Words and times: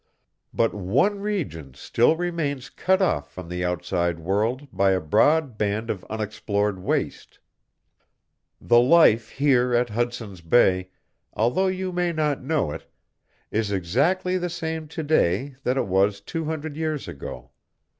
"But 0.51 0.73
one 0.73 1.19
region 1.19 1.75
still 1.75 2.15
remains 2.17 2.71
cut 2.71 3.03
off 3.03 3.31
from 3.31 3.49
the 3.49 3.63
outside 3.63 4.17
world 4.17 4.67
by 4.73 4.93
a 4.93 4.99
broad 4.99 5.59
band 5.59 5.91
of 5.91 6.03
unexplored 6.05 6.79
waste. 6.79 7.37
The 8.59 8.79
life 8.79 9.29
here 9.29 9.75
at 9.75 9.91
Hudson's 9.91 10.41
Bay 10.41 10.89
although 11.33 11.67
you 11.67 11.91
may 11.91 12.11
not 12.13 12.41
know 12.41 12.71
it 12.71 12.87
is 13.51 13.71
exactly 13.71 14.39
the 14.39 14.49
same 14.49 14.87
to 14.87 15.03
day 15.03 15.53
that 15.61 15.77
it 15.77 15.85
was 15.85 16.19
two 16.19 16.45
hundred 16.45 16.75
years 16.75 17.07
ago. 17.07 17.51